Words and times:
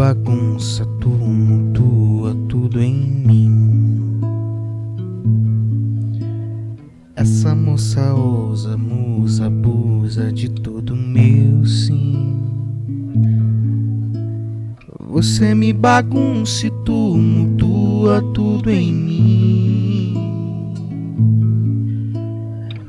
bagunça, 0.00 0.86
tumultua 0.98 2.34
tudo 2.48 2.80
em 2.80 2.94
mim. 2.94 4.18
Essa 7.14 7.54
moça 7.54 8.14
ousa, 8.14 8.78
musa, 8.78 9.44
abusa 9.44 10.32
de 10.32 10.48
todo 10.48 10.96
meu 10.96 11.66
sim. 11.66 12.40
Você 15.10 15.54
me 15.54 15.70
bagunça 15.70 16.68
e 16.68 16.70
tumultua 16.82 18.22
tudo 18.32 18.70
em 18.70 18.94
mim. 18.94 20.14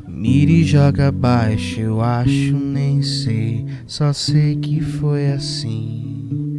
Mira 0.07 0.51
e 0.51 0.63
joga 0.63 1.09
abaixo, 1.09 1.81
eu 1.81 2.01
acho, 2.01 2.55
nem 2.55 3.01
sei, 3.01 3.65
só 3.85 4.13
sei 4.13 4.55
que 4.55 4.79
foi 4.79 5.33
assim. 5.33 6.50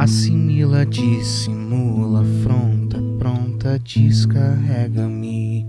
Assimila, 0.00 0.86
dissimula, 0.86 2.22
afronta, 2.22 2.96
pronta, 3.18 3.78
descarrega-me 3.78 5.66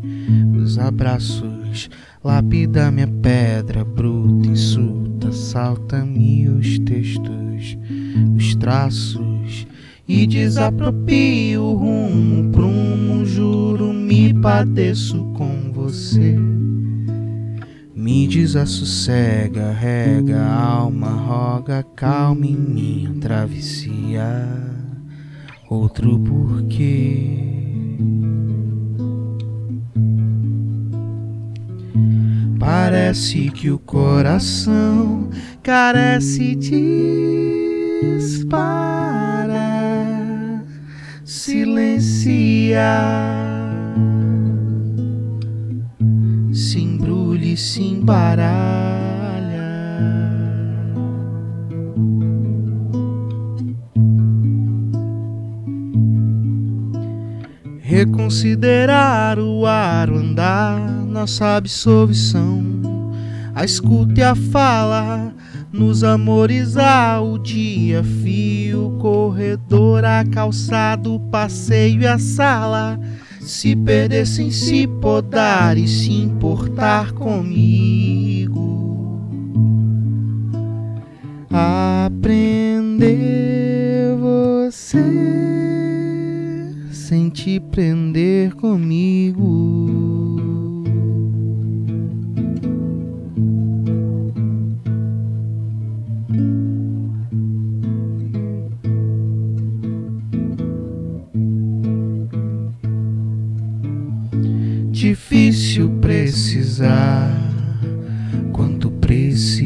os 0.55 0.79
abraços, 0.79 1.89
lapida 2.23 2.89
minha 2.91 3.09
pedra 3.09 3.83
bruta, 3.83 4.47
insulta, 4.47 5.33
salta-me 5.33 6.47
os 6.47 6.79
textos, 6.79 7.77
os 8.37 8.55
traços 8.55 9.67
e 10.07 10.25
desapropio 10.25 11.63
o 11.63 11.75
rumo, 11.75 12.49
prumo, 12.53 13.25
juro, 13.25 13.91
me 13.91 14.33
padeço 14.33 15.25
com 15.33 15.73
você. 15.73 16.37
Me 18.01 18.27
desassossega, 18.27 19.71
rega, 19.73 20.43
alma, 20.43 21.11
roga, 21.11 21.85
calma 21.95 22.47
em 22.47 22.55
minha 22.55 23.13
travessia. 23.21 24.25
Outro 25.69 26.17
porquê. 26.17 27.99
Parece 32.57 33.51
que 33.51 33.69
o 33.69 33.77
coração 33.77 35.29
carece 35.61 36.55
dispara, 36.55 37.05
silencia. 41.23 42.81
Se 46.51 46.79
se 47.55 47.81
embaralha. 47.81 48.81
Reconsiderar 57.79 59.37
o 59.37 59.65
ar, 59.65 60.09
o 60.09 60.15
andar, 60.15 60.79
nossa 61.05 61.57
absolvição. 61.57 62.63
A 63.53 63.65
escuta 63.65 64.21
e 64.21 64.23
a 64.23 64.33
fala, 64.33 65.33
nos 65.73 66.03
amorizar 66.03 67.21
o 67.21 67.37
dia, 67.37 68.03
fio, 68.03 68.97
corredor, 68.99 70.05
a 70.05 70.23
calçada, 70.25 71.09
o 71.09 71.19
passeio 71.19 72.01
e 72.01 72.07
a 72.07 72.17
sala. 72.17 72.99
Se 73.41 73.75
perder 73.75 74.25
sem 74.25 74.51
se 74.51 74.87
podar 74.87 75.77
e 75.77 75.87
se 75.87 76.11
importar 76.13 77.11
comigo. 77.11 78.61
Aprender 81.49 82.55
você 84.17 85.03
sem 86.91 87.29
te 87.29 87.59
prender 87.59 88.53
comigo. 88.55 90.10
Difícil 105.01 105.89
precisar 105.99 107.33
quanto 108.53 108.91
preciso. 108.91 109.57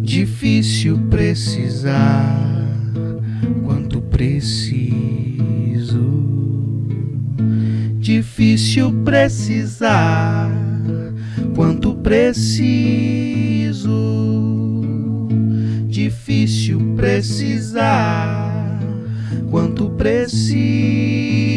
Difícil 0.00 0.96
precisar 1.10 2.72
quanto 3.62 4.00
preciso. 4.00 4.96
Difícil 8.00 8.92
precisar 9.04 10.50
quanto 11.54 11.96
preciso. 11.96 12.80
Difícil 15.86 16.94
precisar 16.96 18.80
quanto 19.50 19.90
preciso. 19.90 21.55